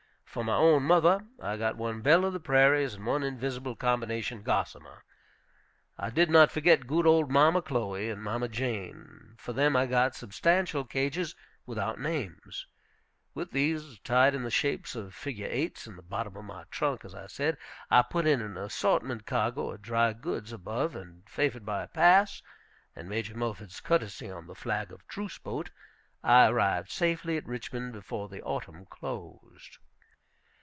For 0.33 0.45
my 0.45 0.55
own 0.55 0.83
mother 0.83 1.25
I 1.43 1.57
got 1.57 1.75
one 1.75 1.99
"Belle 1.99 2.23
of 2.23 2.31
the 2.31 2.39
Prairies" 2.39 2.93
and 2.93 3.05
one 3.05 3.21
"Invisible 3.21 3.75
Combination 3.75 4.43
Gossamer." 4.43 5.03
I 5.97 6.09
did 6.09 6.29
not 6.29 6.51
forget 6.51 6.87
good 6.87 7.05
old 7.05 7.29
Mamma 7.29 7.61
Chloe 7.61 8.09
and 8.09 8.23
Mamma 8.23 8.47
Jane. 8.47 9.33
For 9.35 9.51
them 9.51 9.75
I 9.75 9.87
got 9.87 10.15
substantial 10.15 10.85
cages, 10.85 11.35
without 11.65 11.99
names. 11.99 12.65
With 13.33 13.51
these, 13.51 13.99
tied 14.05 14.33
in 14.33 14.43
the 14.43 14.49
shapes 14.49 14.95
of 14.95 15.13
figure 15.13 15.49
eights 15.51 15.85
in 15.85 15.97
the 15.97 16.01
bottom 16.01 16.37
of 16.37 16.45
my 16.45 16.63
trunk, 16.71 17.03
as 17.03 17.13
I 17.13 17.27
said, 17.27 17.57
I 17.89 18.01
put 18.01 18.25
in 18.25 18.39
an 18.41 18.55
assorted 18.57 19.25
cargo 19.25 19.71
of 19.71 19.81
dry 19.81 20.13
goods 20.13 20.53
above, 20.53 20.95
and, 20.95 21.27
favored 21.29 21.65
by 21.65 21.83
a 21.83 21.87
pass, 21.89 22.41
and 22.95 23.09
Major 23.09 23.35
Mulford's 23.35 23.81
courtesy 23.81 24.31
on 24.31 24.47
the 24.47 24.55
flag 24.55 24.93
of 24.93 25.05
truce 25.09 25.37
boat, 25.39 25.71
I 26.23 26.47
arrived 26.47 26.89
safely 26.89 27.35
at 27.35 27.45
Richmond 27.45 27.91
before 27.91 28.29
the 28.29 28.41
autumn 28.41 28.85
closed. 28.85 29.79